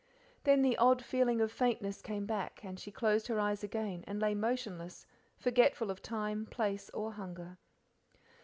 [0.45, 4.19] Then the odd feeling of faintness came back, and she closed her eyes again and
[4.19, 5.05] lay motionless,
[5.37, 7.59] forgetful of time, place, or hunger.